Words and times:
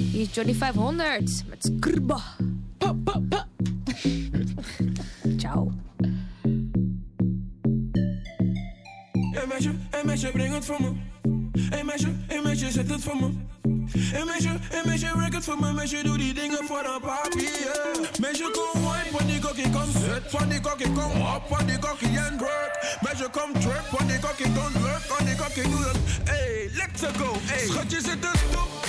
Hier 0.00 0.20
is 0.20 0.34
Johnny 0.34 0.54
500 0.54 1.44
met 1.48 1.64
Skrba. 1.64 2.20
Ciao. 5.36 5.72
Hey 9.32 9.46
meisje, 9.48 9.74
hey 9.90 10.04
meisje, 10.04 10.30
breng 10.30 10.54
het 10.54 10.64
voor 10.64 10.80
me. 10.80 10.92
Hey 11.70 11.84
meisje, 11.84 12.08
hey 12.26 12.40
meisje, 12.42 12.70
zet 12.70 12.90
het 12.90 13.02
voor 13.02 13.16
me. 13.16 13.30
Hey 13.92 14.24
meisje, 14.24 14.56
hey 14.60 14.82
meisje, 14.84 15.16
werk 15.16 15.34
het 15.34 15.44
voor 15.44 15.60
me. 15.60 15.72
Meisje, 15.72 16.02
doe 16.02 16.18
die 16.18 16.34
dingen 16.34 16.64
voor 16.64 16.84
een 16.94 17.00
papi, 17.00 17.38
yeah. 17.38 18.18
Meisje, 18.20 18.50
kom 18.50 18.80
wine, 18.80 19.10
van 19.10 19.26
die 19.26 19.38
kokkie, 19.38 19.70
kom 19.70 19.90
zet. 19.92 20.22
Van 20.26 20.48
die 20.48 20.60
kokkie, 20.60 20.92
kom 20.92 21.20
op, 21.20 21.42
van 21.48 21.66
die 21.66 21.78
kokkie 21.78 22.18
en 22.18 22.38
work. 22.38 22.98
Meisje, 23.00 23.28
kom 23.30 23.52
trip, 23.60 23.84
van 23.90 24.06
die 24.06 24.18
kokkie, 24.18 24.52
don't 24.52 24.78
work. 24.78 25.00
Van 25.00 25.26
die 25.26 25.36
kokkie, 25.36 25.62
doe 25.62 25.82
dat. 25.82 25.96
Hey, 26.24 26.70
let's 26.74 27.02
go, 27.18 27.32
hey. 27.40 27.66
Schatje, 27.66 28.00
zet 28.00 28.24
het 28.24 28.38
stop. 28.48 28.79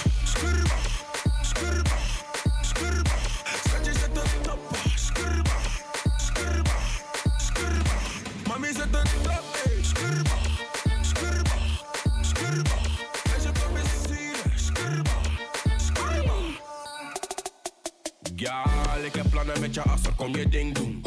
Met 19.60 19.74
je 19.74 19.82
assen, 19.82 20.16
kom 20.16 20.36
je 20.36 20.50
ding 20.50 20.74
doen. 20.74 21.04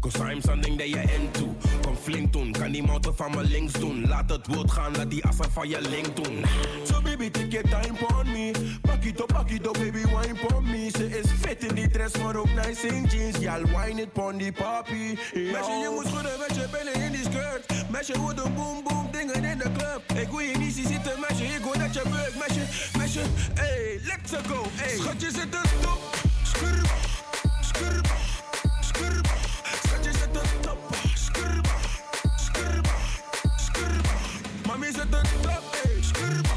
Cause 0.00 0.18
I'm 0.20 0.40
something 0.40 0.76
that 0.78 0.88
you're 0.88 1.12
into. 1.12 1.54
Kom 1.82 1.96
flink 1.96 2.32
doen, 2.32 2.52
kan 2.52 2.72
die 2.72 2.82
motor 2.82 3.14
van 3.14 3.30
me 3.30 3.44
links 3.44 3.72
doen. 3.72 4.08
Laat 4.08 4.30
het 4.30 4.46
woord 4.46 4.70
gaan, 4.70 4.96
laat 4.96 5.10
die 5.10 5.24
assen 5.24 5.52
van 5.52 5.68
je 5.68 5.80
link 5.80 6.16
doen. 6.16 6.44
So 6.84 7.00
baby, 7.02 7.30
take 7.30 7.48
your 7.48 7.68
time 7.68 7.96
on 8.16 8.32
me. 8.32 8.50
Pak 8.82 9.04
it 9.04 9.20
up, 9.20 9.32
pak 9.32 9.50
it 9.50 9.66
up, 9.66 9.72
baby, 9.72 10.02
wine 10.04 10.54
on 10.54 10.70
me. 10.70 10.90
Ze 10.90 11.18
is 11.18 11.30
fit 11.40 11.64
in 11.64 11.74
die 11.74 11.88
dress, 11.88 12.18
maar 12.18 12.36
ook 12.36 12.54
nice 12.54 12.86
in 12.86 13.04
jeans. 13.04 13.38
Y'all 13.38 13.64
wine 13.64 14.00
it 14.00 14.12
pon 14.12 14.38
die 14.38 14.52
papi. 14.52 15.18
Meisje, 15.34 15.72
je 15.72 15.90
moet 15.94 16.06
schudden 16.06 16.38
met 16.38 16.56
je 16.56 16.66
billen 16.70 17.06
in 17.06 17.12
die 17.12 17.24
skirt. 17.24 17.90
Meisje, 17.90 18.18
hoe 18.18 18.34
de 18.34 18.44
boom 18.56 18.82
boom 18.84 19.08
dingen 19.10 19.44
in 19.44 19.58
de 19.58 19.70
club. 19.72 20.02
Ik 20.20 20.28
wil 20.28 20.38
je 20.38 20.58
niet 20.58 20.74
zien 20.74 20.86
zitten, 20.86 21.20
meisje, 21.20 21.44
ik 21.44 21.62
wil 21.62 21.78
dat 21.78 21.94
je 21.94 22.02
buik. 22.10 22.34
Meisje, 22.38 22.64
meisje, 22.98 23.22
hey, 23.54 24.00
let's 24.04 24.32
go, 24.48 24.62
hey. 24.70 24.96
Schatje, 24.96 25.30
zit 25.30 25.54
er 25.54 25.66
stop. 25.80 26.19
Skurba, 27.80 28.16
skurba, 28.82 28.82
skurba. 28.82 29.34
Schatje, 29.86 30.12
zet 30.12 30.28
het 30.32 30.62
top. 30.62 30.78
Skurba, 31.14 31.76
skurba, 32.36 32.96
skurba. 33.56 34.14
Mami, 34.66 34.86
zet 34.86 35.06
het 35.10 35.42
top. 35.42 35.62
Hey. 35.72 36.02
Skurba, 36.02 36.56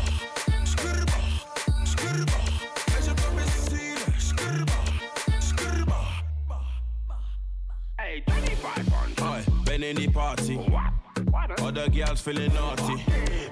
skurba, 0.63 1.19
skurba. 1.83 2.38
Meisje, 2.91 3.13
kom 3.21 3.38
eens 3.38 3.69
zien. 3.69 3.97
Skurba, 4.17 4.80
skurba. 5.39 5.99
25 7.95 8.87
on. 8.87 9.33
Oi, 9.33 9.43
ben 9.63 9.83
in 9.83 9.95
die 9.95 10.11
party. 10.11 10.59
Other 11.61 11.89
girls 11.89 12.21
feeling 12.21 12.53
naughty. 12.53 13.03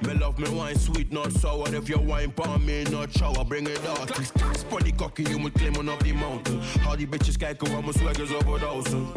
Me 0.05 0.13
love 0.13 0.39
me 0.39 0.49
wine 0.49 0.77
sweet, 0.77 1.11
not 1.11 1.31
sour. 1.31 1.67
If 1.73 1.89
you 1.89 1.99
wine 1.99 2.31
palm 2.31 2.65
me, 2.65 2.83
not 2.85 3.11
shower, 3.11 3.43
bring 3.45 3.67
it 3.67 3.85
out. 3.85 4.09
Spotty 4.57 4.91
cocky, 4.91 5.23
you 5.23 5.39
moet 5.39 5.51
klimmen 5.53 5.89
op 5.89 6.03
die 6.03 6.13
mountain. 6.13 6.59
Al 6.87 6.97
die 6.97 7.07
bitches 7.07 7.37
kijken 7.37 7.71
waar 7.71 7.81
mijn 7.81 7.93
swaggers 7.93 8.33
over 8.33 8.59
duizend. 8.59 9.07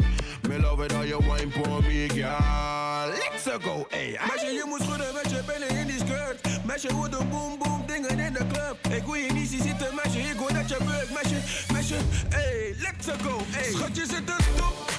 Me 0.47 0.59
love 0.59 0.83
it 0.83 0.91
how 0.91 1.03
you 1.03 1.19
wine 1.19 1.49
palm 1.49 1.83
me, 1.83 2.07
girl. 2.09 3.09
Let's 3.09 3.65
go, 3.65 3.85
hey. 3.89 4.19
Meisje, 4.27 4.45
je 4.45 4.63
moet 4.67 4.81
schudden 4.81 5.13
met 5.13 5.29
je 5.29 5.41
billen 5.45 5.77
in 5.77 5.87
die 5.87 5.99
skirt. 5.99 6.65
Meisje, 6.65 6.93
hoe 6.93 7.09
de 7.09 7.17
boom 7.29 7.57
boom 7.57 7.83
dingen 7.85 8.19
in 8.19 8.33
de 8.33 8.45
club. 8.47 8.77
Ik 8.95 9.03
wil 9.03 9.13
je 9.13 9.31
niet 9.33 9.49
zien 9.49 9.61
zitten, 9.61 9.95
meisje, 9.95 10.19
ik 10.19 10.37
wil 10.37 10.53
dat 10.53 10.69
je 10.69 10.77
buik. 10.85 11.09
Meisje, 11.13 11.39
meisje, 11.73 11.95
hey, 12.29 12.75
let's 12.79 13.23
go, 13.23 13.37
hey. 13.47 13.71
Schatje, 13.71 14.05
zit 14.05 14.29
er 14.29 14.43
stop. 14.55 14.94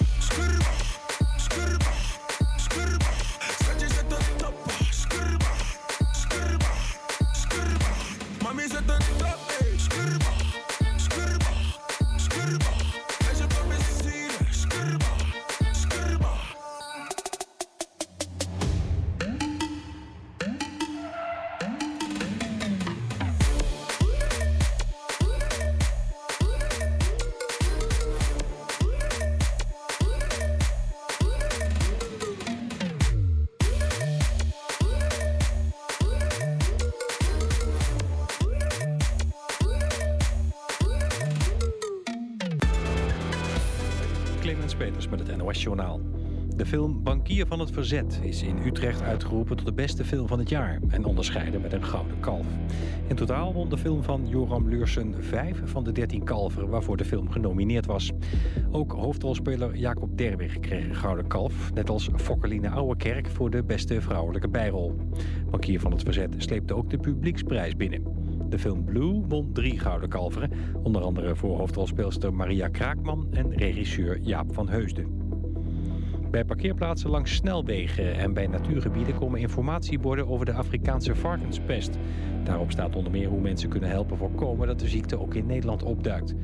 Verzet 47.87 48.21
is 48.23 48.43
in 48.43 48.59
Utrecht 48.65 49.03
uitgeroepen 49.03 49.57
tot 49.57 49.67
de 49.67 49.73
beste 49.73 50.05
film 50.05 50.29
van 50.29 50.39
het 50.39 50.49
jaar... 50.49 50.79
en 50.89 51.05
onderscheiden 51.05 51.61
met 51.61 51.73
een 51.73 51.85
gouden 51.85 52.21
kalf. 52.21 52.47
In 53.07 53.17
totaal 53.17 53.53
won 53.53 53.69
de 53.69 53.79
film 53.79 54.03
van 54.03 54.29
Joram 54.29 54.69
Luursen 54.69 55.25
vijf 55.25 55.61
van 55.65 55.85
de 55.85 55.93
dertien 55.93 56.25
kalveren... 56.25 56.69
waarvoor 56.69 56.97
de 56.97 57.05
film 57.05 57.31
genomineerd 57.31 57.87
was. 57.87 58.13
Ook 58.71 58.93
hoofdrolspeler 58.93 59.77
Jacob 59.77 60.19
Derwig 60.19 60.61
kreeg 60.61 60.85
een 60.85 60.95
gouden 60.95 61.27
kalf... 61.27 61.73
net 61.75 61.91
als 61.91 62.11
Fokkeline 62.17 62.71
Ouwekerk 62.71 63.29
voor 63.29 63.51
de 63.51 63.63
beste 63.63 64.01
vrouwelijke 64.01 64.49
bijrol. 64.49 64.95
Bankier 65.51 65.81
van 65.81 65.93
het 65.93 66.03
Verzet 66.03 66.35
sleepte 66.37 66.75
ook 66.75 66.91
de 66.91 66.99
publieksprijs 66.99 67.77
binnen. 67.77 68.03
De 68.49 68.59
film 68.59 68.85
Blue 68.85 69.23
won 69.29 69.53
drie 69.53 69.79
gouden 69.79 70.09
kalveren. 70.09 70.51
Onder 70.83 71.03
andere 71.03 71.37
voor 71.37 71.57
hoofdrolspeelster 71.57 72.35
Maria 72.35 72.69
Kraakman 72.69 73.27
en 73.31 73.57
regisseur 73.57 74.19
Jaap 74.21 74.55
van 74.55 74.69
Heusden. 74.69 75.16
Bij 76.31 76.45
parkeerplaatsen 76.45 77.11
langs 77.11 77.35
snelwegen 77.35 78.15
en 78.15 78.33
bij 78.33 78.47
natuurgebieden 78.47 79.15
komen 79.15 79.41
informatieborden 79.41 80.29
over 80.29 80.47
de 80.47 80.53
Afrikaanse 80.53 81.15
varkenspest. 81.15 81.99
Daarop 82.45 82.71
staat 82.71 82.97
onder 82.97 83.13
meer 83.13 83.29
hoe 83.29 83.41
mensen 83.41 83.69
kunnen 83.69 83.91
helpen 83.91 84.17
voorkomen 84.17 84.67
dat 84.67 84.81
de 84.81 84.89
ziekte 84.89 85.21
ook 85.21 85.35
in 85.35 85.47
Nederland 85.47 85.83
opduikt. 85.83 86.35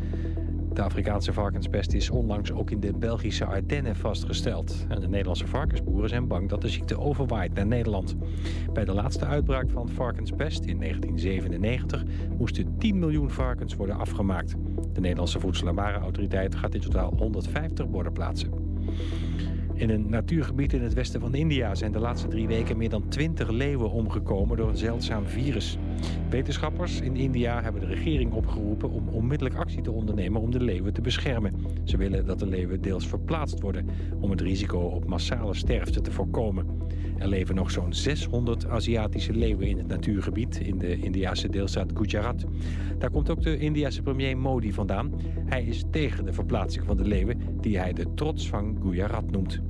De 0.72 0.82
Afrikaanse 0.82 1.32
varkenspest 1.32 1.92
is 1.92 2.10
onlangs 2.10 2.52
ook 2.52 2.70
in 2.70 2.80
de 2.80 2.92
Belgische 2.92 3.44
Ardennen 3.44 3.96
vastgesteld. 3.96 4.86
En 4.88 5.00
de 5.00 5.08
Nederlandse 5.08 5.46
varkensboeren 5.46 6.08
zijn 6.08 6.28
bang 6.28 6.48
dat 6.48 6.60
de 6.60 6.68
ziekte 6.68 6.98
overwaait 6.98 7.54
naar 7.54 7.66
Nederland. 7.66 8.16
Bij 8.72 8.84
de 8.84 8.92
laatste 8.92 9.26
uitbraak 9.26 9.70
van 9.70 9.88
varkenspest 9.88 10.64
in 10.64 10.78
1997 10.78 12.04
moesten 12.38 12.78
10 12.78 12.98
miljoen 12.98 13.30
varkens 13.30 13.74
worden 13.74 13.96
afgemaakt. 13.96 14.54
De 14.92 15.00
Nederlandse 15.00 15.40
Voedsel- 15.40 15.68
en 15.68 15.74
Warenautoriteit 15.74 16.54
gaat 16.54 16.74
in 16.74 16.80
totaal 16.80 17.14
150 17.16 17.88
borden 17.88 18.12
plaatsen. 18.12 18.50
In 19.82 19.90
een 19.90 20.08
natuurgebied 20.08 20.72
in 20.72 20.82
het 20.82 20.94
westen 20.94 21.20
van 21.20 21.34
India 21.34 21.74
zijn 21.74 21.92
de 21.92 21.98
laatste 21.98 22.28
drie 22.28 22.46
weken 22.46 22.76
meer 22.76 22.88
dan 22.88 23.08
20 23.08 23.50
leeuwen 23.50 23.90
omgekomen 23.90 24.56
door 24.56 24.68
een 24.68 24.76
zeldzaam 24.76 25.26
virus. 25.26 25.78
Wetenschappers 26.30 27.00
in 27.00 27.16
India 27.16 27.62
hebben 27.62 27.80
de 27.80 27.86
regering 27.86 28.32
opgeroepen 28.32 28.90
om 28.90 29.08
onmiddellijk 29.08 29.58
actie 29.58 29.82
te 29.82 29.92
ondernemen 29.92 30.40
om 30.40 30.50
de 30.50 30.60
leeuwen 30.60 30.92
te 30.92 31.00
beschermen. 31.00 31.54
Ze 31.84 31.96
willen 31.96 32.26
dat 32.26 32.38
de 32.38 32.46
leeuwen 32.46 32.80
deels 32.80 33.08
verplaatst 33.08 33.60
worden 33.60 33.88
om 34.20 34.30
het 34.30 34.40
risico 34.40 34.78
op 34.78 35.06
massale 35.06 35.54
sterfte 35.54 36.00
te 36.00 36.12
voorkomen. 36.12 36.66
Er 37.18 37.28
leven 37.28 37.54
nog 37.54 37.70
zo'n 37.70 37.92
600 37.94 38.66
Aziatische 38.66 39.32
leeuwen 39.32 39.66
in 39.66 39.78
het 39.78 39.86
natuurgebied 39.86 40.60
in 40.60 40.78
de 40.78 40.98
Indiase 40.98 41.48
deelstaat 41.48 41.90
Gujarat. 41.94 42.44
Daar 42.98 43.10
komt 43.10 43.30
ook 43.30 43.42
de 43.42 43.58
Indiase 43.58 44.02
premier 44.02 44.38
Modi 44.38 44.72
vandaan. 44.72 45.12
Hij 45.44 45.64
is 45.64 45.84
tegen 45.90 46.24
de 46.24 46.32
verplaatsing 46.32 46.84
van 46.84 46.96
de 46.96 47.04
leeuwen 47.04 47.40
die 47.60 47.78
hij 47.78 47.92
de 47.92 48.14
trots 48.14 48.48
van 48.48 48.78
Gujarat 48.82 49.30
noemt. 49.30 49.60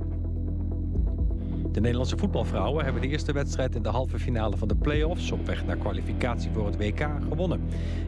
De 1.73 1.79
Nederlandse 1.79 2.17
voetbalvrouwen 2.17 2.83
hebben 2.83 3.01
de 3.01 3.07
eerste 3.07 3.31
wedstrijd 3.31 3.75
in 3.75 3.81
de 3.81 3.89
halve 3.89 4.19
finale 4.19 4.57
van 4.57 4.67
de 4.67 4.75
play-offs 4.75 5.31
op 5.31 5.45
weg 5.45 5.65
naar 5.65 5.77
kwalificatie 5.77 6.51
voor 6.51 6.65
het 6.65 6.77
WK 6.77 7.07
gewonnen. 7.29 7.61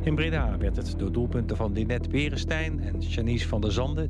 In 0.04 0.16
Breda 0.16 0.58
werd 0.58 0.76
het 0.76 0.96
door 0.98 1.12
doelpunten 1.12 1.58
van 1.58 1.74
Dinette 1.74 2.10
Berenstein 2.10 2.80
en 2.80 3.00
Janice 3.00 3.48
van 3.48 3.62
der 3.62 3.72
Zande 3.72 4.10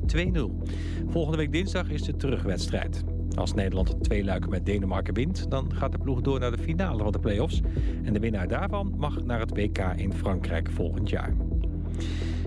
Volgende 1.08 1.36
week 1.36 1.52
dinsdag 1.52 1.90
is 1.90 2.02
de 2.02 2.16
terugwedstrijd. 2.16 3.04
Als 3.34 3.54
Nederland 3.54 3.88
het 3.88 4.02
twee 4.02 4.24
luiken 4.24 4.50
met 4.50 4.66
Denemarken 4.66 5.14
wint, 5.14 5.50
dan 5.50 5.74
gaat 5.74 5.92
de 5.92 5.98
ploeg 5.98 6.20
door 6.20 6.40
naar 6.40 6.50
de 6.50 6.62
finale 6.62 7.02
van 7.02 7.12
de 7.12 7.18
play-offs. 7.18 7.60
En 8.04 8.12
de 8.12 8.20
winnaar 8.20 8.48
daarvan 8.48 8.94
mag 8.96 9.24
naar 9.24 9.40
het 9.40 9.50
WK 9.50 9.78
in 9.78 10.12
Frankrijk 10.12 10.70
volgend 10.70 11.10
jaar. 11.10 11.34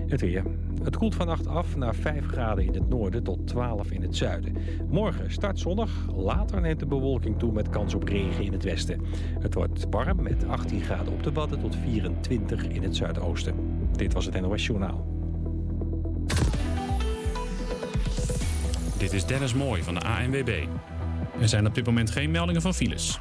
Het 0.06 0.20
weer. 0.20 0.42
Het 0.82 0.96
koelt 0.96 1.14
vannacht 1.14 1.46
af 1.46 1.76
naar 1.76 1.94
5 1.94 2.26
graden 2.26 2.64
in 2.64 2.74
het 2.74 2.88
noorden 2.88 3.22
tot 3.22 3.46
12 3.46 3.90
in 3.90 4.02
het 4.02 4.16
zuiden. 4.16 4.56
Morgen 4.88 5.32
start 5.32 5.58
zonnig, 5.58 6.06
later 6.14 6.60
neemt 6.60 6.78
de 6.80 6.86
bewolking 6.86 7.38
toe 7.38 7.52
met 7.52 7.68
kans 7.68 7.94
op 7.94 8.02
regen 8.02 8.44
in 8.44 8.52
het 8.52 8.64
westen. 8.64 9.00
Het 9.40 9.54
wordt 9.54 9.86
warm 9.90 10.22
met 10.22 10.48
18 10.48 10.80
graden 10.80 11.12
op 11.12 11.22
de 11.22 11.32
Wadden 11.32 11.60
tot 11.60 11.76
24 11.76 12.68
in 12.68 12.82
het 12.82 12.96
zuidoosten. 12.96 13.54
Dit 13.96 14.12
was 14.12 14.24
het 14.24 14.40
NOS 14.40 14.66
Journaal. 14.66 15.06
Dit 18.98 19.12
is 19.12 19.26
Dennis 19.26 19.54
Mooi 19.54 19.82
van 19.82 19.94
de 19.94 20.00
ANWB. 20.00 20.64
Er 21.40 21.48
zijn 21.48 21.66
op 21.66 21.74
dit 21.74 21.86
moment 21.86 22.10
geen 22.10 22.30
meldingen 22.30 22.62
van 22.62 22.74
files. 22.74 23.20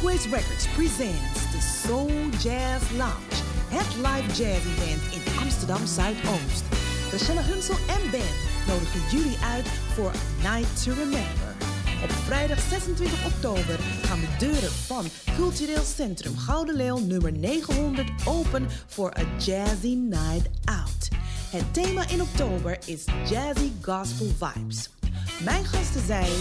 Soulways 0.00 0.32
Records 0.32 0.66
presents 0.74 1.46
the 1.52 1.60
Soul 1.60 2.30
Jazz 2.38 2.90
Lounge. 2.96 3.36
Het 3.68 3.96
live 3.96 4.42
jazz 4.42 4.66
event 4.66 5.02
in 5.12 5.38
Amsterdam 5.40 5.86
Zuidoost. 5.86 6.64
Rachelle 7.12 7.42
Hunsel 7.42 7.74
en 7.74 8.10
band 8.10 8.36
nodigen 8.66 9.00
jullie 9.10 9.38
uit 9.52 9.68
voor 9.68 10.10
A 10.10 10.56
Night 10.56 10.82
to 10.82 10.92
Remember. 10.92 11.54
Op 12.02 12.10
vrijdag 12.10 12.60
26 12.60 13.26
oktober 13.26 13.78
gaan 14.02 14.20
de 14.20 14.36
deuren 14.38 14.70
van 14.70 15.04
Cultureel 15.36 15.84
Centrum 15.84 16.36
Gouden 16.36 16.74
Leeuw 16.74 16.98
nummer 16.98 17.32
900 17.32 18.10
open 18.26 18.66
voor 18.86 19.18
A 19.18 19.22
Jazzy 19.38 19.94
Night 19.94 20.48
Out. 20.64 21.08
Het 21.50 21.74
thema 21.74 22.08
in 22.08 22.22
oktober 22.22 22.78
is 22.86 23.04
Jazzy 23.28 23.70
Gospel 23.82 24.26
Vibes. 24.38 24.99
Mijn 25.44 25.64
gasten 25.64 26.06
zijn 26.06 26.32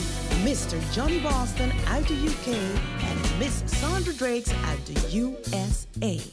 Mr. 0.44 0.94
Johnny 0.94 1.22
Boston 1.22 1.72
uit 1.88 2.08
de 2.08 2.14
UK 2.14 2.54
en 3.02 3.38
Miss 3.38 3.80
Sandra 3.80 4.12
Drakes 4.18 4.54
uit 4.68 4.86
de 4.86 5.18
USA. 5.18 6.24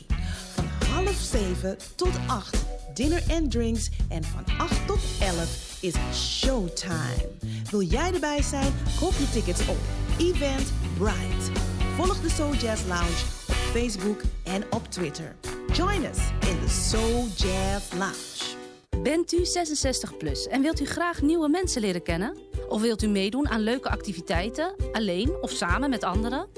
Van 0.55 0.65
half 0.89 1.15
zeven 1.15 1.77
tot 1.95 2.13
acht 2.27 2.65
dinner 2.95 3.23
en 3.29 3.49
drinks 3.49 3.91
en 4.09 4.25
van 4.25 4.45
8 4.59 4.87
tot 4.87 4.99
11 5.21 5.79
is 5.81 5.95
showtime. 6.13 7.29
Wil 7.71 7.83
jij 7.83 8.13
erbij 8.13 8.43
zijn? 8.43 8.75
Koop 9.01 9.13
je 9.19 9.31
tickets 9.31 9.69
op 9.69 9.79
Eventbrite. 10.19 11.61
Volg 11.97 12.21
de 12.21 12.31
Soul 12.31 12.55
Jazz 12.55 12.87
Lounge 12.87 13.25
op 13.49 13.55
Facebook 13.55 14.21
en 14.45 14.65
op 14.71 14.91
Twitter. 14.91 15.37
Join 15.73 16.05
us 16.05 16.49
in 16.49 16.59
the 16.67 16.69
Soul 16.69 17.27
Jazz 17.37 17.93
Lounge. 17.93 18.66
Bent 19.03 19.33
u 19.33 19.45
66 19.45 20.17
plus 20.17 20.47
en 20.47 20.63
wilt 20.63 20.81
u 20.81 20.85
graag 20.85 21.23
nieuwe 21.23 21.49
mensen 21.49 21.81
leren 21.81 22.03
kennen? 22.03 22.37
Of 22.69 22.81
wilt 22.81 23.03
u 23.03 23.09
meedoen 23.09 23.49
aan 23.49 23.61
leuke 23.61 23.91
activiteiten, 23.91 24.75
alleen 24.93 25.37
of 25.41 25.51
samen 25.51 25.91
met 25.91 26.05
anderen? 26.05 26.49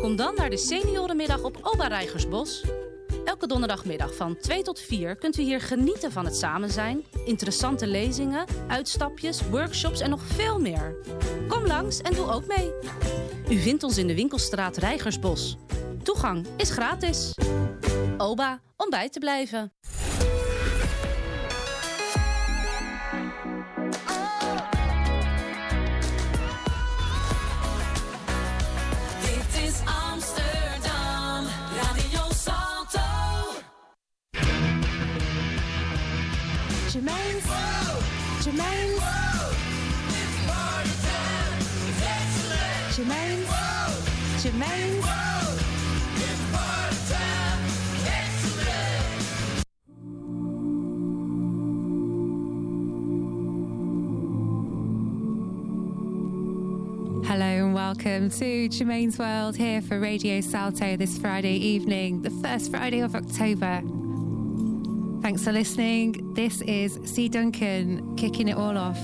Kom 0.00 0.16
dan 0.16 0.34
naar 0.34 0.50
de 0.50 0.56
seniorenmiddag 0.56 1.42
op 1.42 1.58
Oba 1.62 1.86
Rijgersbos. 1.86 2.64
Elke 3.24 3.46
donderdagmiddag 3.46 4.14
van 4.14 4.36
2 4.36 4.62
tot 4.62 4.80
4 4.80 5.16
kunt 5.16 5.38
u 5.38 5.42
hier 5.42 5.60
genieten 5.60 6.12
van 6.12 6.24
het 6.24 6.36
samen 6.36 6.70
zijn, 6.70 7.04
interessante 7.24 7.86
lezingen, 7.86 8.46
uitstapjes, 8.68 9.48
workshops 9.48 10.00
en 10.00 10.10
nog 10.10 10.22
veel 10.22 10.58
meer. 10.58 10.96
Kom 11.48 11.66
langs 11.66 12.00
en 12.00 12.14
doe 12.14 12.30
ook 12.30 12.46
mee. 12.46 12.70
U 13.50 13.58
vindt 13.58 13.82
ons 13.82 13.98
in 13.98 14.06
de 14.06 14.14
winkelstraat 14.14 14.76
Rijgersbos. 14.76 15.56
Toegang 16.02 16.46
is 16.56 16.70
gratis. 16.70 17.34
Oba, 18.16 18.60
om 18.76 18.90
bij 18.90 19.08
te 19.08 19.18
blijven. 19.18 19.72
Germaine. 37.00 37.40
Germaine. 38.42 39.00
Germaine. 42.92 43.46
Germaine. 44.42 45.02
Hello 57.24 57.46
and 57.46 57.72
welcome 57.72 58.28
to 58.28 58.68
Germaine's 58.68 59.18
World 59.18 59.56
here 59.56 59.80
for 59.80 59.98
Radio 59.98 60.42
Salto 60.42 60.98
this 60.98 61.16
Friday 61.16 61.54
evening, 61.54 62.20
the 62.20 62.28
first 62.28 62.70
Friday 62.70 63.00
of 63.00 63.14
October. 63.14 63.99
Thanks 65.22 65.44
for 65.44 65.52
listening. 65.52 66.32
This 66.32 66.62
is 66.62 66.98
C. 67.04 67.28
Duncan 67.28 68.16
kicking 68.16 68.48
it 68.48 68.56
all 68.56 68.78
off. 68.78 68.98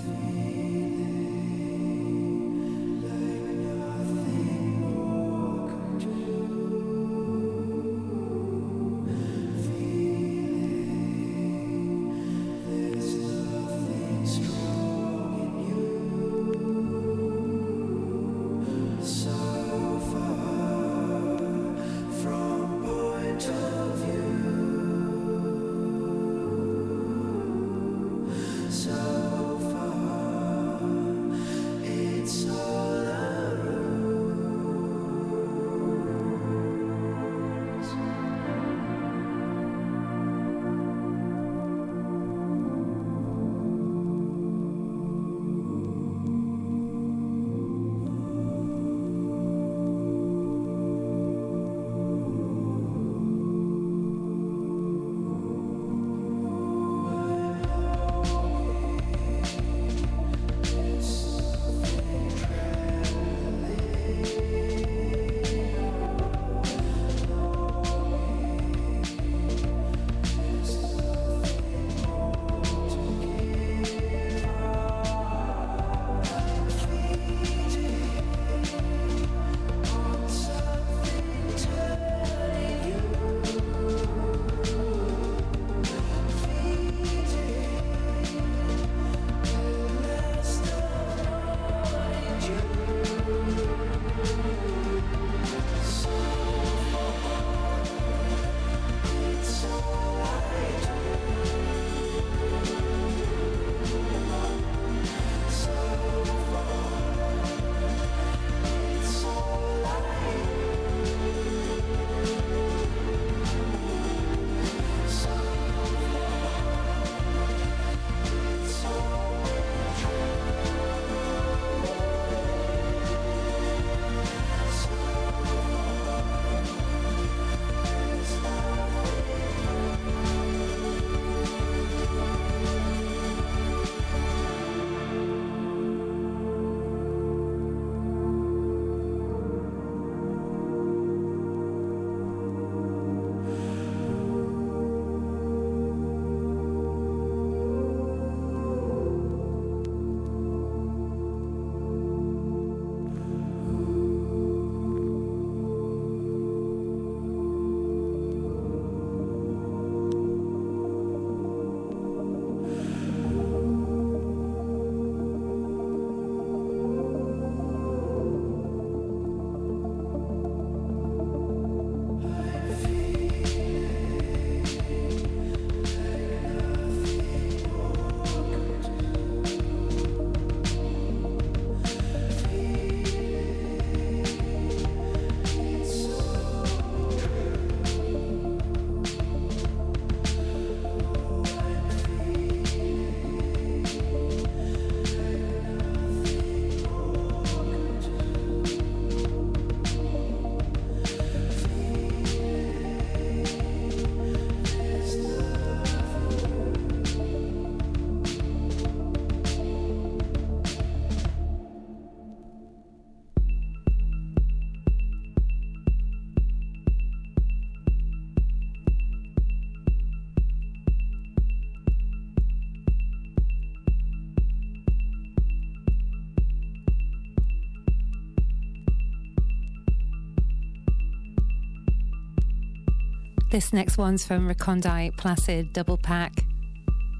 This 233.56 233.72
next 233.72 233.96
one's 233.96 234.22
from 234.22 234.46
Recondite 234.46 235.16
Placid 235.16 235.72
Double 235.72 235.96
Pack. 235.96 236.44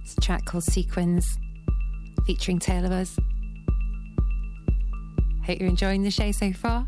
It's 0.03 0.19
a 0.19 0.21
track 0.21 0.45
called 0.45 0.65
Sequins, 0.65 1.25
featuring 2.27 2.59
Tale 2.59 2.85
of 2.85 2.93
Us. 2.93 3.17
Hope 5.47 5.59
you're 5.59 5.71
enjoying 5.71 6.03
the 6.03 6.11
show 6.11 6.33
so 6.33 6.53
far. 6.53 6.87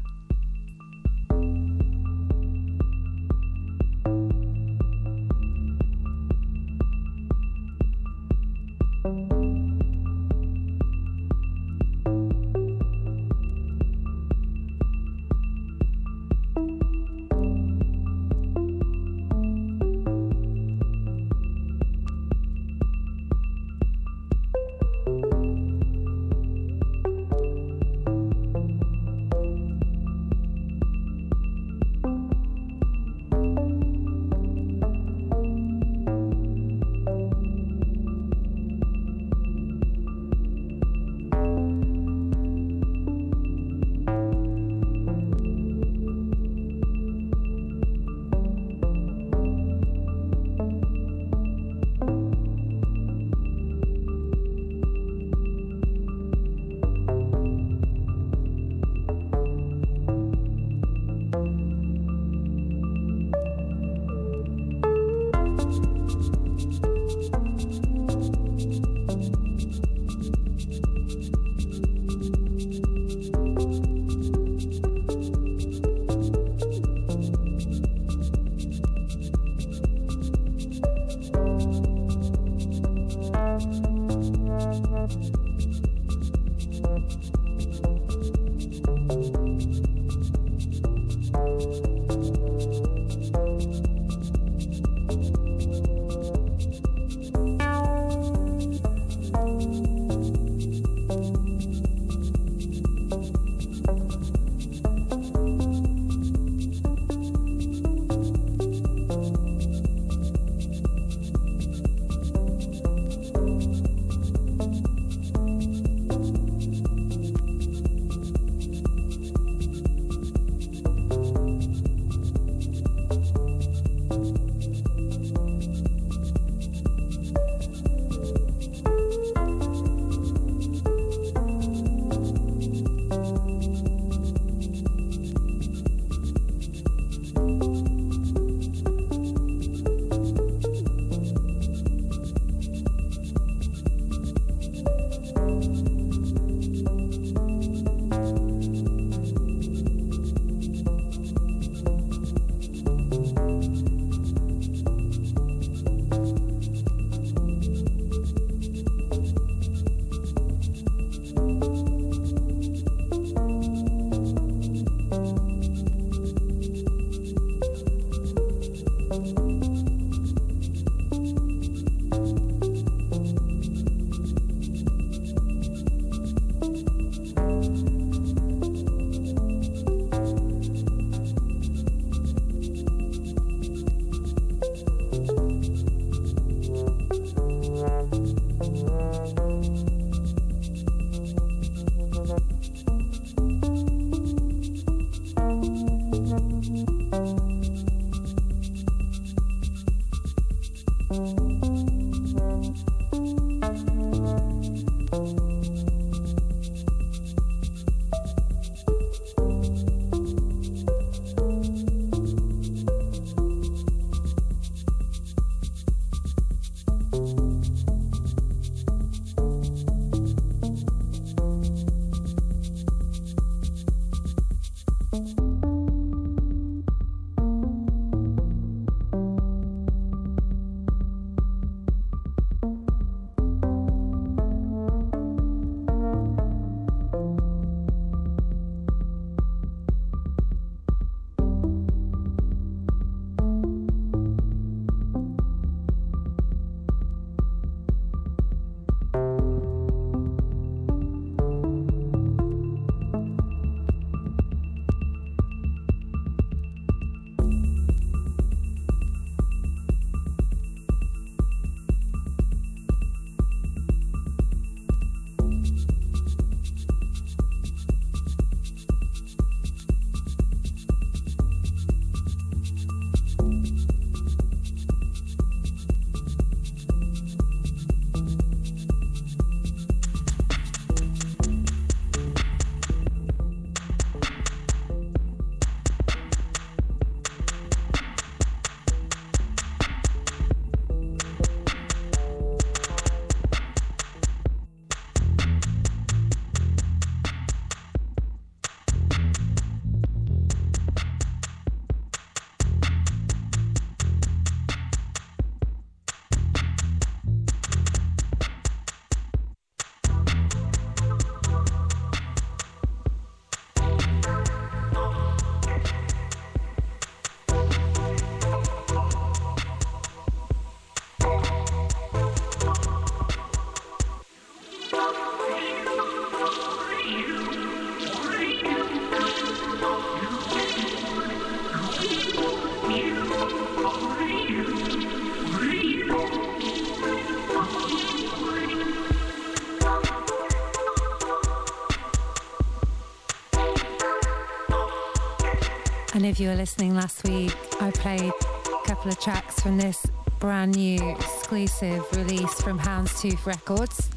if 346.39 346.43
you 346.43 346.51
were 346.51 346.55
listening 346.55 346.95
last 346.95 347.25
week, 347.27 347.53
I 347.81 347.91
played 347.91 348.21
a 348.31 348.87
couple 348.87 349.11
of 349.11 349.19
tracks 349.19 349.59
from 349.59 349.77
this 349.77 350.07
brand 350.39 350.77
new 350.77 351.11
exclusive 351.11 352.05
release 352.13 352.63
from 352.63 352.79
Houndstooth 352.79 353.45
Records. 353.45 354.09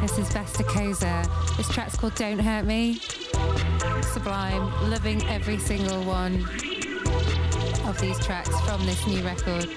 This 0.00 0.18
is 0.18 0.28
Besta 0.30 0.64
Koza. 0.64 1.56
This 1.56 1.68
track's 1.68 1.96
called 1.96 2.16
Don't 2.16 2.40
Hurt 2.40 2.64
Me. 2.64 2.94
Sublime, 4.12 4.90
loving 4.90 5.24
every 5.28 5.58
single 5.58 6.02
one 6.02 6.42
of 7.86 7.96
these 8.00 8.18
tracks 8.26 8.60
from 8.62 8.84
this 8.84 9.06
new 9.06 9.22
record. 9.22 9.68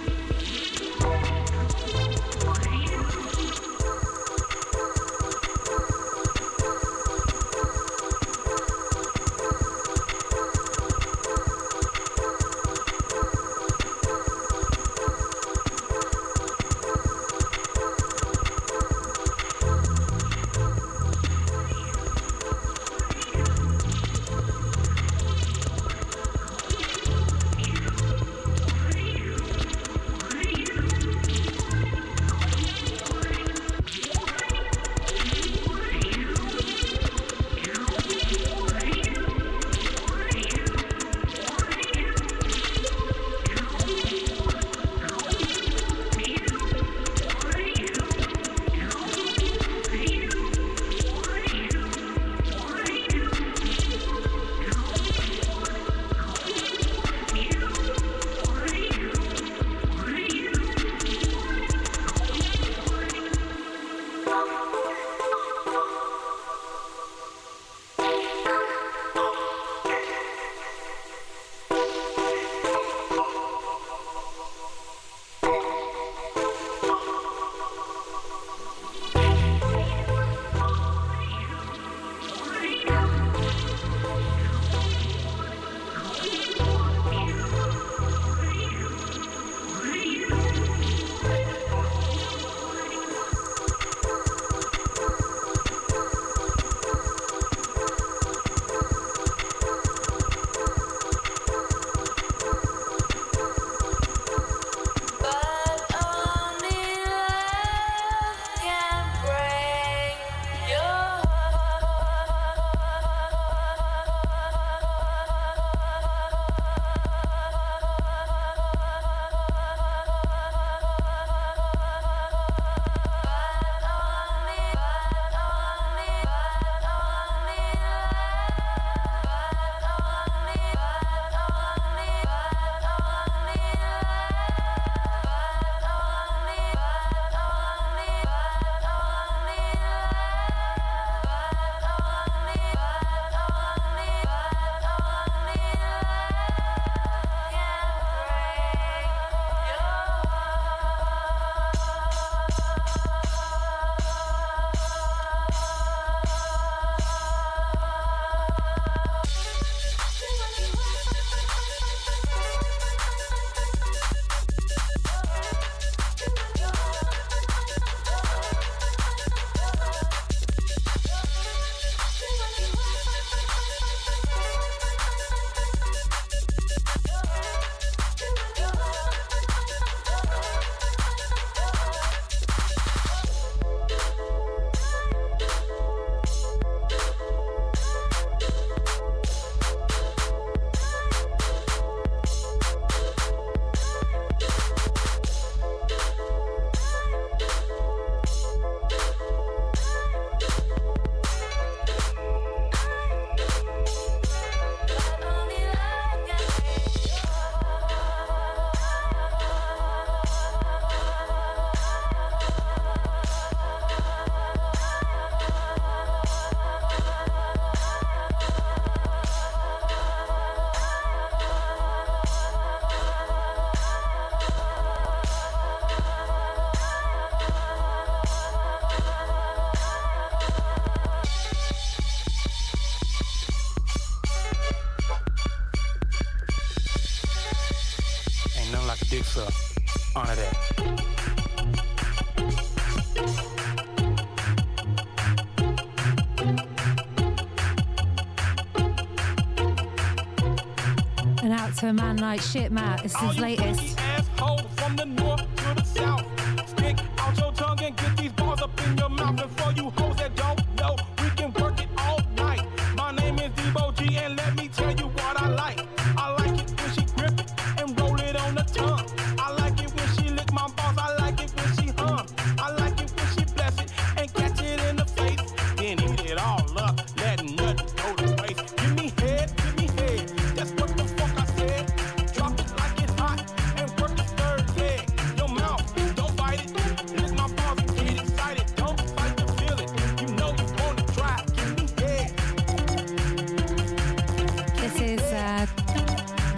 night. 252.24 252.42
shit, 252.42 252.72
Matt. 252.72 253.04
is 253.04 253.16
his 253.18 253.38
latest. 253.38 253.93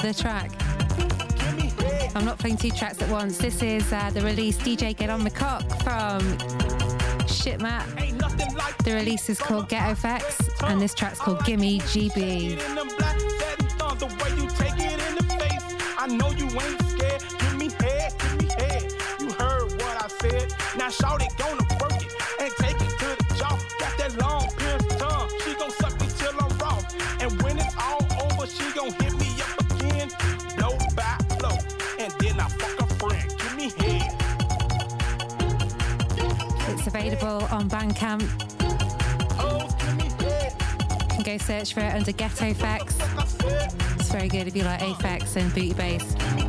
The 0.06 0.14
track. 0.14 0.52
I'm 2.16 2.26
not 2.26 2.38
playing 2.38 2.58
two 2.58 2.70
tracks 2.70 3.02
at 3.02 3.10
once. 3.10 3.40
This 3.40 3.64
is 3.64 3.92
uh, 3.92 4.12
the 4.14 4.22
release 4.22 4.56
DJ 4.56 4.96
Get 4.96 5.10
On 5.10 5.24
the 5.24 5.32
Cock 5.32 5.64
from 5.82 6.22
Shitmat. 7.26 7.88
The 8.84 8.94
release 8.94 9.30
is 9.30 9.40
called 9.40 9.68
Ghetto 9.68 9.94
Effects, 9.94 10.48
and 10.62 10.80
this 10.80 10.94
track's 10.94 11.18
called 11.18 11.44
Gimme 11.44 11.80
GB. 11.80 12.62
I 15.98 16.08
know 16.08 16.30
you 16.34 16.46
ain't 16.46 16.82
scared. 16.88 17.24
Give 17.40 17.58
me 17.58 17.70
head, 17.80 18.14
give 18.20 18.38
me 18.38 18.48
head. 18.60 18.94
You 19.20 19.32
heard 19.32 19.72
what 19.72 20.04
I 20.04 20.08
said. 20.20 20.54
Now 20.78 20.90
shout 20.90 21.24
it, 21.24 21.36
gonna 21.36 21.65
on 37.66 37.70
Bandcamp. 37.70 38.24
Go 41.24 41.38
search 41.38 41.74
for 41.74 41.80
it 41.82 41.94
under 41.94 42.12
Ghetto. 42.12 42.54
Like 42.62 42.82
It's 44.00 44.12
very 44.12 44.28
good 44.28 44.48
if 44.48 44.56
you 44.56 44.64
like 44.64 44.82
Aphex 44.82 45.36
and 45.36 45.54
Booty 45.54 45.74
Bass. 45.74 46.45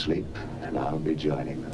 Sleep, 0.00 0.26
and 0.62 0.78
I'll 0.78 0.98
be 0.98 1.14
joining 1.14 1.60
them 1.60 1.69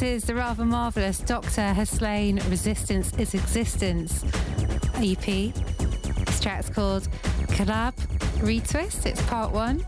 This 0.00 0.22
is 0.22 0.28
the 0.28 0.34
rather 0.34 0.64
marvellous 0.64 1.18
Doctor 1.18 1.60
Has 1.60 1.90
Slain 1.90 2.36
Resistance 2.48 3.12
is 3.18 3.34
Existence 3.34 4.24
EP. 4.94 5.52
This 5.52 6.40
track's 6.40 6.70
called 6.70 7.06
Collab 7.48 7.94
Retwist. 8.38 9.04
It's 9.04 9.20
part 9.26 9.52
one. 9.52 9.84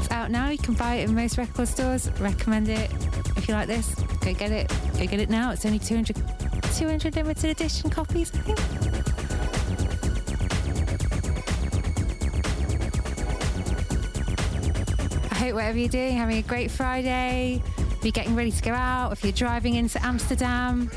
It's 0.00 0.10
out 0.10 0.32
now. 0.32 0.48
You 0.48 0.58
can 0.58 0.74
buy 0.74 0.96
it 0.96 1.08
in 1.08 1.14
most 1.14 1.38
record 1.38 1.68
stores. 1.68 2.10
Recommend 2.18 2.68
it. 2.68 2.90
If 3.36 3.46
you 3.46 3.54
like 3.54 3.68
this, 3.68 3.94
go 3.94 4.34
get 4.34 4.50
it. 4.50 4.68
Go 4.94 5.06
get 5.06 5.20
it 5.20 5.30
now. 5.30 5.52
It's 5.52 5.64
only 5.64 5.78
200, 5.78 6.16
200 6.74 7.14
limited 7.14 7.50
edition 7.50 7.90
copies, 7.90 8.32
I 8.34 8.38
think. 8.38 8.58
I 15.30 15.34
hope 15.36 15.54
whatever 15.54 15.78
you're 15.78 15.88
doing, 15.88 16.16
having 16.16 16.38
a 16.38 16.42
great 16.42 16.72
Friday. 16.72 17.62
You're 18.04 18.12
getting 18.12 18.36
ready 18.36 18.50
to 18.50 18.62
go 18.62 18.72
out, 18.72 19.12
if 19.12 19.24
you're 19.24 19.32
driving 19.32 19.76
into 19.76 19.98
Amsterdam, 20.04 20.90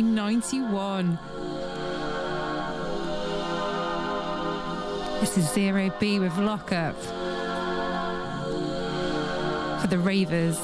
1991. 0.00 1.18
This 5.20 5.36
is 5.36 5.52
Zero 5.52 5.92
B 6.00 6.18
with 6.18 6.34
Lockup 6.38 6.96
for 9.80 9.86
the 9.88 9.98
Ravers. 9.98 10.58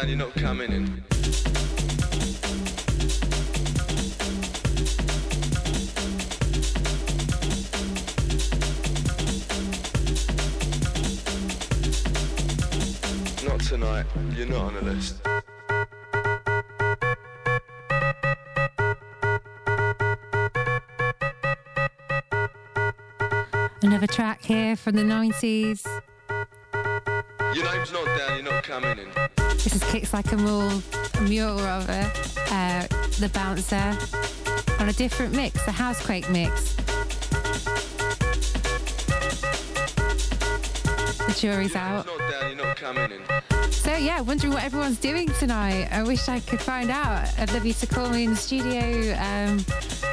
Down, 0.00 0.08
you're 0.08 0.18
not 0.18 0.34
coming 0.34 0.72
in. 0.72 0.84
Not 13.46 13.60
tonight, 13.60 14.06
you're 14.34 14.46
not 14.46 14.62
on 14.62 14.74
the 14.74 14.82
list. 14.82 15.20
Another 23.82 24.06
track 24.06 24.42
here 24.42 24.76
from 24.76 24.96
the 24.96 25.02
90s. 25.02 25.86
Your 27.54 27.64
name's 27.72 27.92
not 27.92 28.04
down, 28.18 28.34
you're 28.34 28.52
not 28.52 28.62
coming 28.62 28.98
in. 28.98 29.35
This 29.66 29.82
is 29.82 29.90
Kicks 29.90 30.14
Like 30.14 30.30
a 30.30 30.36
Mule, 30.36 30.80
a 31.14 31.20
Mule 31.22 31.56
rather, 31.56 32.12
uh, 32.52 32.86
the 33.18 33.28
bouncer, 33.34 33.98
on 34.80 34.88
a 34.88 34.92
different 34.92 35.34
mix, 35.34 35.60
the 35.64 35.72
Housequake 35.72 36.30
mix. 36.30 36.76
The 41.16 41.36
jury's 41.36 41.74
out. 41.74 42.06
Not 42.06 42.18
down, 42.30 42.56
you're 42.56 42.64
not 42.64 42.76
coming 42.76 43.10
in. 43.10 43.72
So 43.72 43.96
yeah, 43.96 44.20
wondering 44.20 44.52
what 44.52 44.62
everyone's 44.62 45.00
doing 45.00 45.28
tonight. 45.40 45.88
I 45.90 46.04
wish 46.04 46.28
I 46.28 46.38
could 46.38 46.60
find 46.60 46.88
out. 46.88 47.28
I'd 47.36 47.52
love 47.52 47.66
you 47.66 47.72
to 47.72 47.86
call 47.88 48.08
me 48.10 48.22
in 48.22 48.30
the 48.30 48.36
studio. 48.36 49.16
Um, 49.18 49.66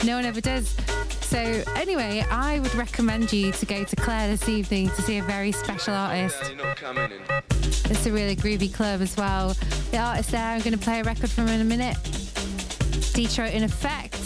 no 0.04 0.16
one 0.16 0.26
ever 0.26 0.42
does. 0.42 0.76
So 1.22 1.38
anyway, 1.76 2.26
I 2.32 2.58
would 2.58 2.74
recommend 2.74 3.32
you 3.32 3.52
to 3.52 3.66
go 3.68 3.84
to 3.84 3.96
Claire 3.98 4.30
this 4.30 4.50
evening 4.50 4.90
to 4.90 5.02
see 5.04 5.20
a 5.20 5.24
very 5.24 5.52
special 5.52 5.94
artist. 5.94 6.56
Down, 7.84 7.92
you're 7.92 7.92
not 7.92 7.92
coming 7.92 7.92
in. 7.92 7.92
It's 7.92 8.06
a 8.06 8.12
really 8.12 8.36
groovy 8.36 8.74
club 8.74 9.02
as 9.02 9.18
well. 9.18 9.56
The 9.92 9.98
artist 9.98 10.32
there, 10.32 10.56
I'm 10.56 10.62
going 10.62 10.74
to 10.74 10.80
play 10.80 11.00
a 11.00 11.04
record 11.04 11.30
from 11.30 11.48
in 11.48 11.62
a 11.62 11.64
minute. 11.64 11.98
Detroit 13.14 13.54
in 13.54 13.64
Effect. 13.64 14.18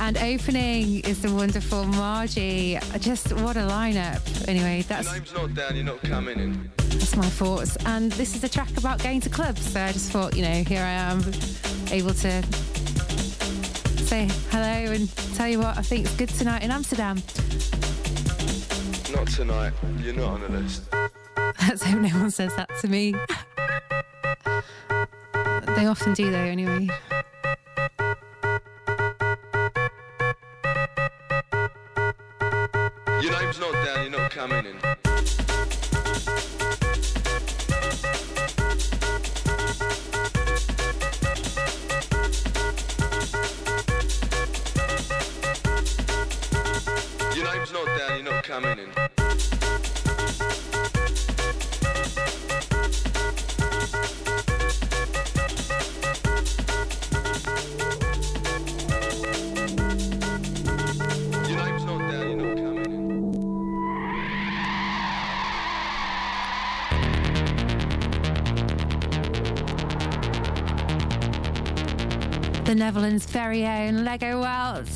And 0.00 0.16
opening 0.18 1.00
is 1.00 1.22
the 1.22 1.32
wonderful 1.32 1.84
Margie. 1.84 2.78
Just 3.00 3.32
what 3.32 3.56
a 3.56 3.60
lineup. 3.60 4.20
Anyway, 4.48 4.82
that's 4.86 5.06
Your 5.06 5.14
name's 5.14 5.34
not 5.34 5.54
down, 5.54 5.74
you're 5.76 5.84
not 5.84 6.02
coming 6.02 6.38
in. 6.38 6.70
that's 6.76 7.16
my 7.16 7.26
thoughts. 7.26 7.76
And 7.86 8.12
this 8.12 8.36
is 8.36 8.44
a 8.44 8.48
track 8.48 8.76
about 8.76 9.02
going 9.02 9.20
to 9.22 9.30
clubs. 9.30 9.72
So 9.72 9.80
I 9.80 9.92
just 9.92 10.12
thought, 10.12 10.36
you 10.36 10.42
know, 10.42 10.62
here 10.62 10.82
I 10.82 10.90
am, 10.90 11.18
able 11.90 12.14
to 12.14 12.42
say 14.04 14.28
hello 14.50 14.92
and 14.92 15.10
tell 15.34 15.48
you 15.48 15.58
what 15.58 15.76
I 15.76 15.82
think 15.82 16.06
is 16.06 16.12
good 16.12 16.28
tonight 16.28 16.62
in 16.62 16.70
Amsterdam. 16.70 17.16
Not 19.14 19.26
tonight. 19.28 19.72
You're 19.98 20.14
not 20.14 20.28
on 20.28 20.40
the 20.42 20.48
list. 20.60 20.82
Let's 21.66 21.82
hope 21.82 22.00
no 22.00 22.08
one 22.10 22.30
says 22.30 22.54
that 22.56 22.70
to 22.80 22.88
me. 22.88 23.14
they 25.76 25.86
often 25.86 26.14
do, 26.14 26.30
though, 26.30 26.38
anyway. 26.38 26.88
Your 33.20 33.32
name's 33.40 33.58
not 33.58 33.72
down. 33.84 34.02
You're 34.02 34.20
not 34.20 34.30
coming 34.30 34.66
in. 34.66 34.97
The 72.68 72.74
Netherlands' 72.74 73.24
very 73.24 73.64
own 73.64 74.04
Legowelt. 74.04 74.90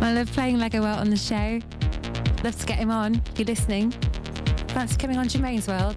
I 0.00 0.12
love 0.12 0.30
playing 0.30 0.58
Legowelt 0.58 0.98
on 0.98 1.10
the 1.10 1.16
show. 1.16 1.58
Love 2.44 2.56
to 2.60 2.64
get 2.64 2.78
him 2.78 2.92
on. 2.92 3.20
You're 3.36 3.46
listening. 3.46 3.90
Fancy 4.68 4.96
coming 4.96 5.16
on 5.16 5.26
Germaine's 5.26 5.66
World? 5.66 5.96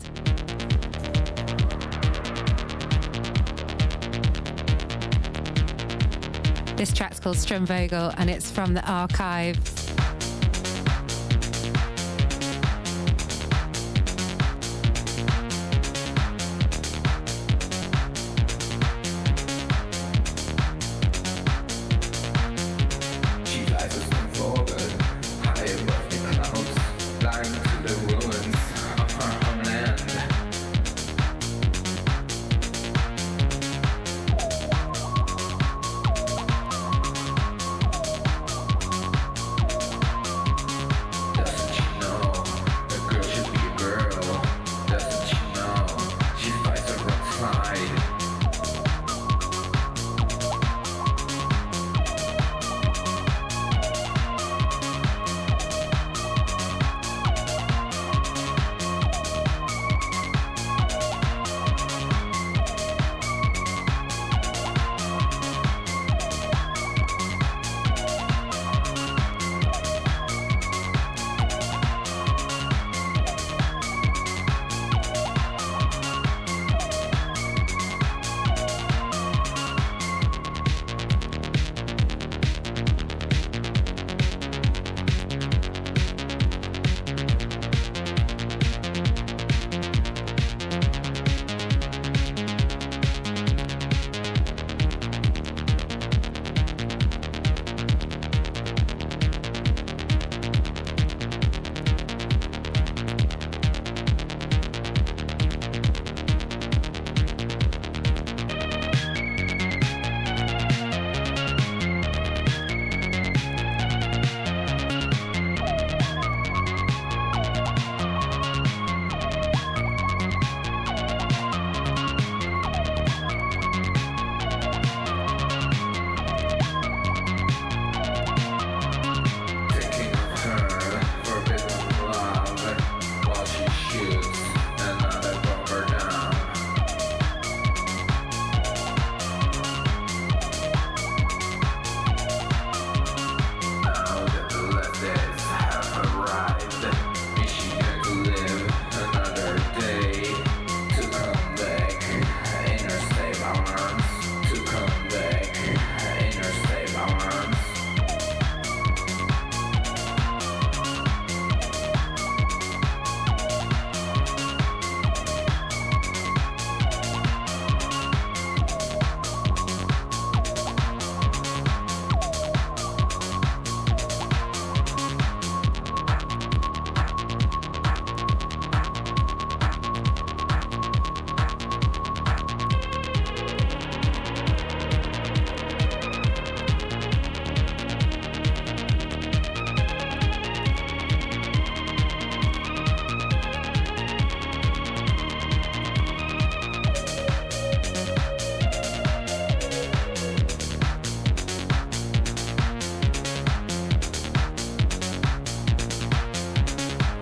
This 6.76 6.92
track's 6.92 7.20
called 7.20 7.38
Strumvogel 7.38 8.16
and 8.18 8.28
it's 8.28 8.50
from 8.50 8.74
the 8.74 8.84
archives. 8.92 9.77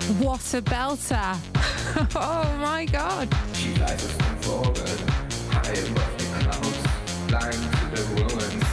What 0.06 0.54
a 0.54 0.62
belter! 0.62 1.36
oh 2.16 2.58
my 2.62 2.86
god! 2.86 3.28
She 3.54 3.70
flies 3.70 4.06
us 4.06 4.46
forward, 4.46 4.78
high 5.50 5.72
above 5.72 6.18
the 6.20 6.26
clouds, 6.44 6.78
flying 7.28 7.64
to 7.72 7.86
the 7.92 8.04
ruins 8.14 8.65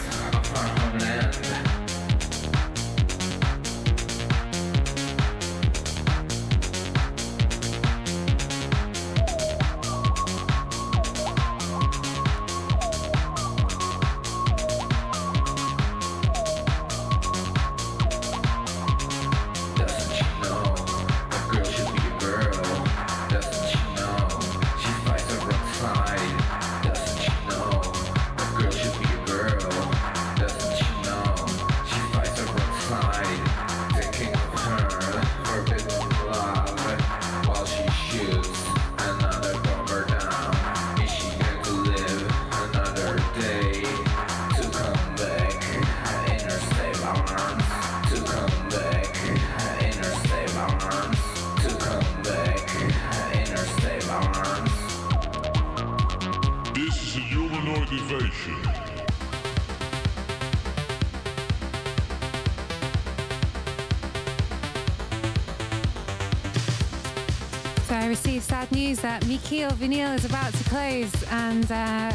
Vinyl 69.71 70.15
is 70.17 70.25
about 70.25 70.53
to 70.53 70.65
close, 70.65 71.23
and 71.31 71.71
uh, 71.71 72.13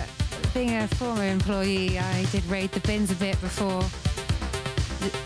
being 0.53 0.75
a 0.75 0.87
former 0.87 1.23
employee, 1.23 1.97
I 1.97 2.25
did 2.25 2.45
raid 2.47 2.71
the 2.71 2.79
bins 2.81 3.11
a 3.11 3.15
bit 3.15 3.39
before. 3.41 3.83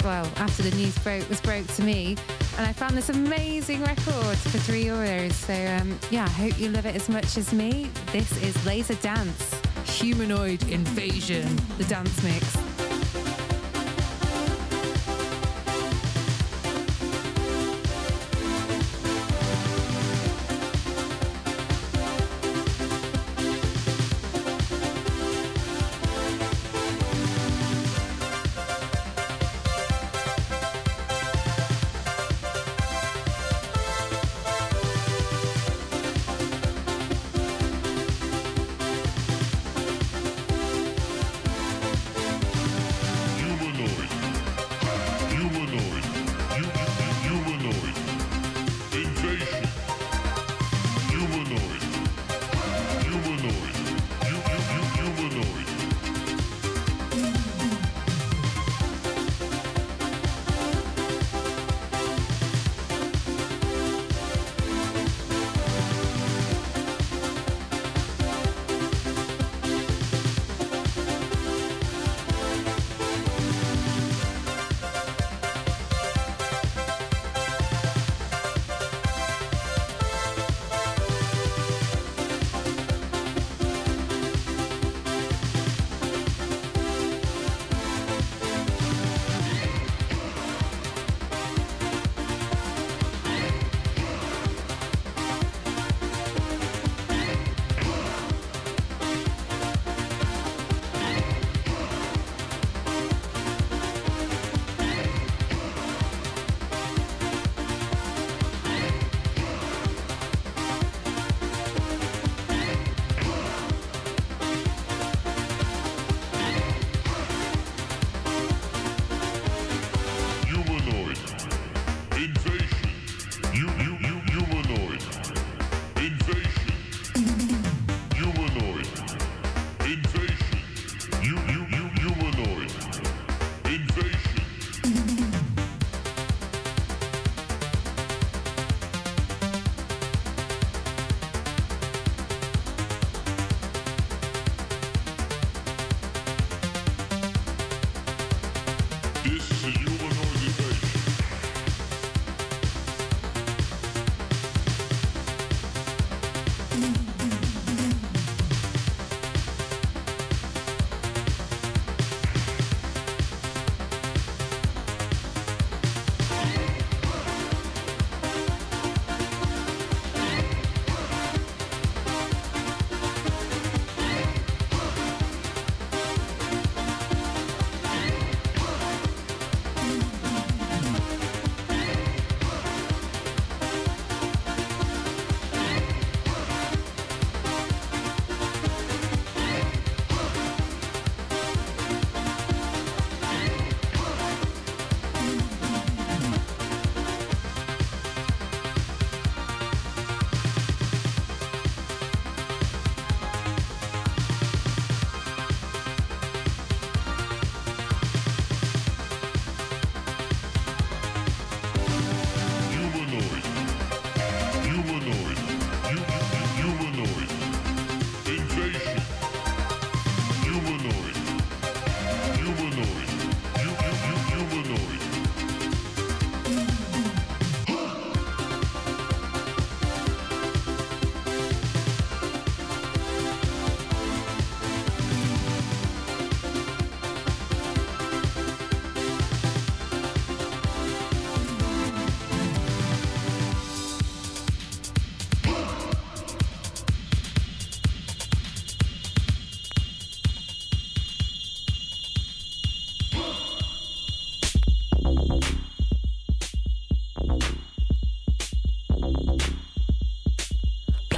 Well, 0.03 0.30
after 0.38 0.61
the 0.61 0.76
news 0.76 0.97
broke 0.99 1.28
was 1.30 1.41
broke 1.41 1.65
to 1.67 1.84
me, 1.84 2.17
and 2.57 2.67
I 2.67 2.74
found 2.74 2.95
this 2.95 3.09
amazing 3.09 3.82
record 3.82 4.38
for 4.38 4.59
three 4.59 4.86
euros. 4.86 5.32
So 5.32 5.53
um, 5.53 5.97
yeah, 6.11 6.26
I 6.26 6.30
hope 6.30 6.59
you 6.59 6.69
love 6.69 6.86
it 6.86 6.95
as 6.95 7.09
much 7.09 7.38
as 7.38 7.53
me. 7.53 7.89
This 8.11 8.32
is 8.43 8.55
Laserdance, 8.57 9.89
Humanoid 9.89 10.67
Invasion, 10.69 11.47
the 11.78 11.86
dance 11.86 12.22
mix. 12.24 12.61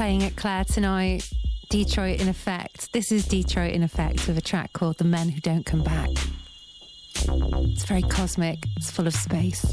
Playing 0.04 0.24
at 0.24 0.36
Claire 0.36 0.66
tonight, 0.66 1.32
Detroit 1.70 2.20
in 2.20 2.28
Effect. 2.28 2.92
This 2.92 3.10
is 3.10 3.26
Detroit 3.26 3.72
in 3.72 3.84
Effect 3.84 4.28
with 4.28 4.38
a 4.38 4.42
track 4.42 4.74
called 4.74 4.98
The 4.98 5.06
Men 5.06 5.30
Who 5.30 5.40
Don't 5.40 5.66
Come 5.66 5.82
Back. 5.82 6.10
It's 7.16 7.86
very 7.86 8.02
cosmic, 8.02 8.66
it's 8.76 8.92
full 8.92 9.08
of 9.08 9.16
space. 9.16 9.64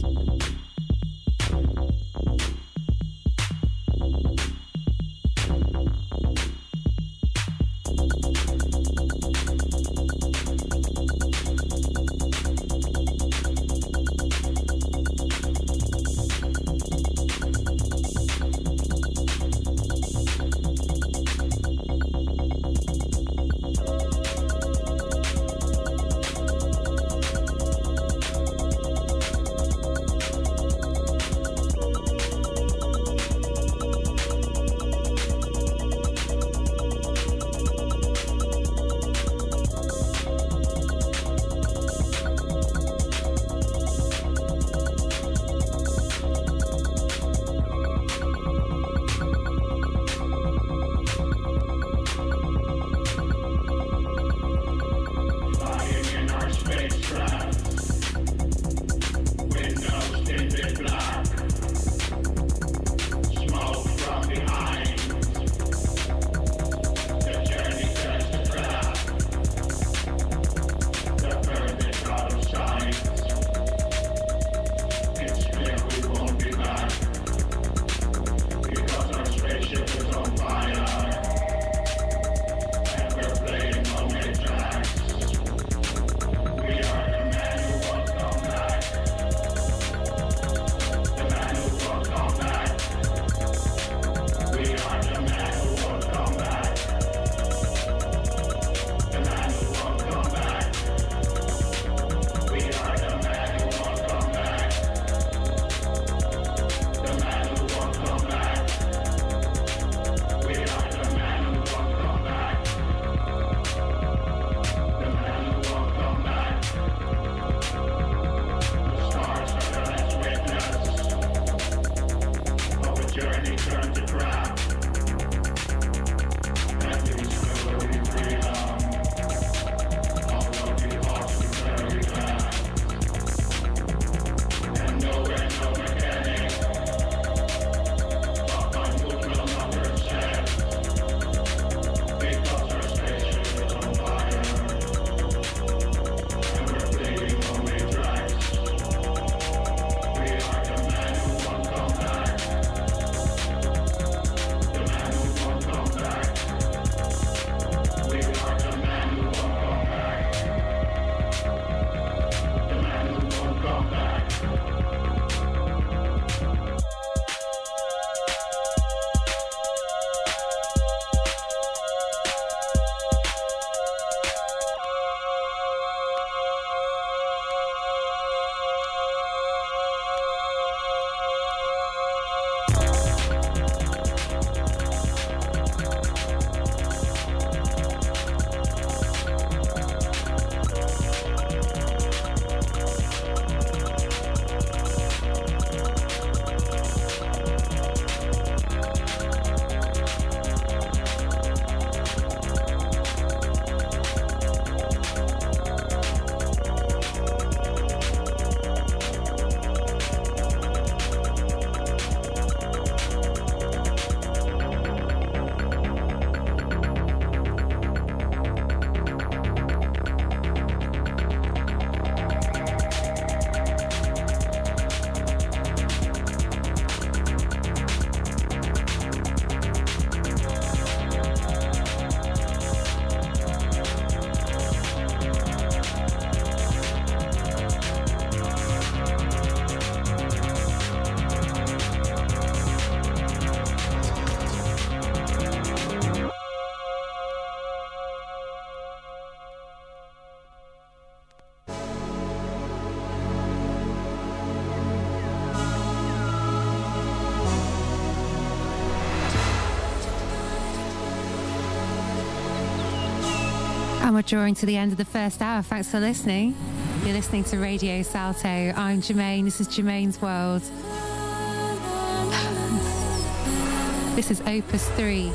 And 264.10 264.16
we're 264.16 264.22
drawing 264.22 264.56
to 264.56 264.66
the 264.66 264.76
end 264.76 264.90
of 264.90 264.98
the 264.98 265.04
first 265.04 265.40
hour. 265.40 265.62
Thanks 265.62 265.88
for 265.88 266.00
listening. 266.00 266.56
You're 267.04 267.14
listening 267.14 267.44
to 267.44 267.58
Radio 267.58 268.02
Salto. 268.02 268.48
I'm 268.48 269.00
Germaine. 269.00 269.44
This 269.44 269.60
is 269.60 269.68
Germaine's 269.68 270.20
World. 270.20 270.62
This 274.16 274.32
is 274.32 274.40
Opus 274.40 274.88
3. 274.96 275.30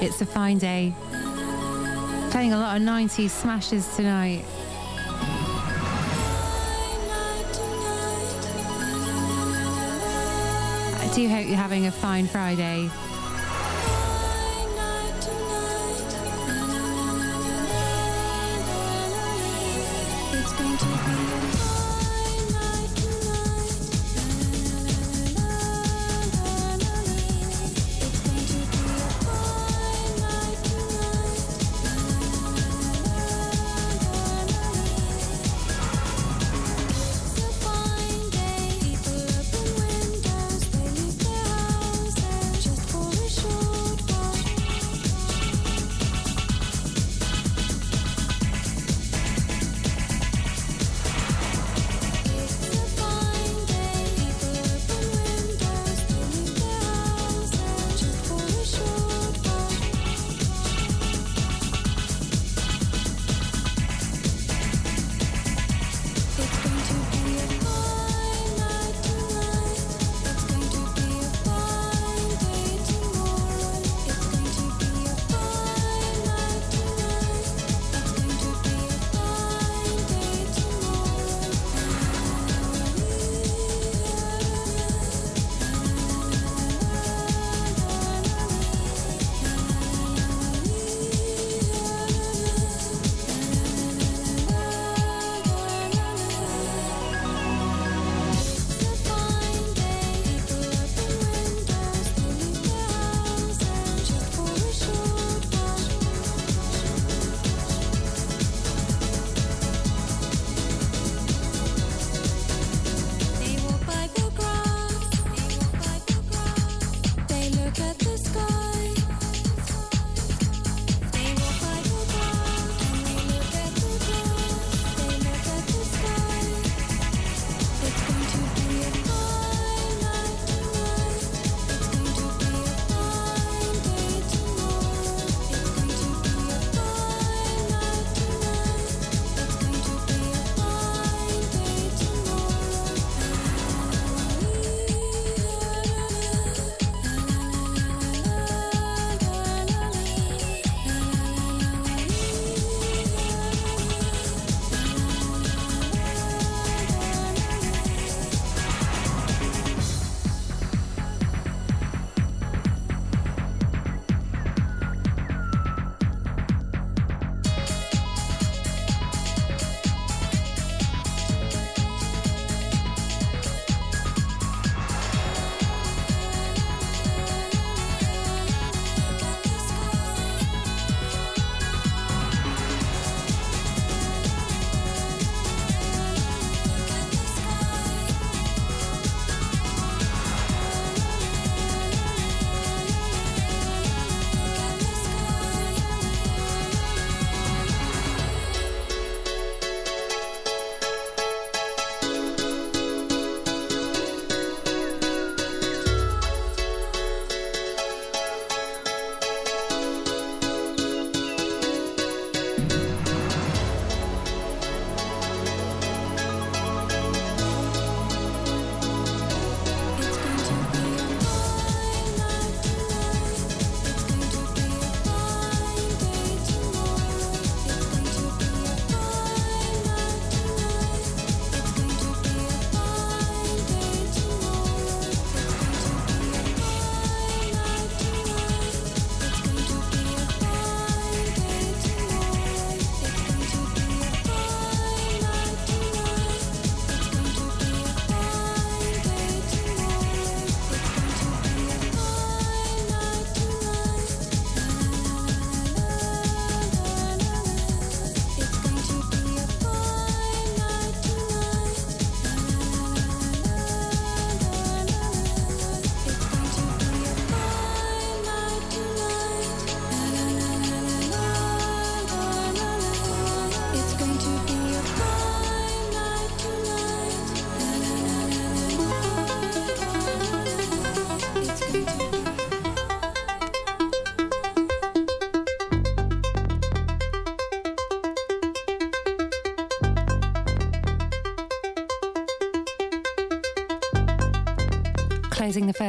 It's 0.00 0.20
a 0.20 0.24
fine 0.24 0.58
day. 0.58 0.94
Playing 2.30 2.52
a 2.52 2.58
lot 2.58 2.76
of 2.76 2.86
90s 2.86 3.30
smashes 3.30 3.88
tonight. 3.96 4.44
I 10.94 11.10
do 11.12 11.28
hope 11.28 11.48
you're 11.48 11.56
having 11.56 11.88
a 11.88 11.90
fine 11.90 12.28
Friday. 12.28 12.88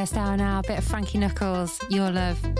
First 0.02 0.16
hour 0.16 0.36
now. 0.36 0.58
A 0.58 0.62
bit 0.62 0.78
of 0.78 0.84
Frankie 0.84 1.18
Knuckles, 1.18 1.78
Your 1.88 2.10
Love. 2.10 2.51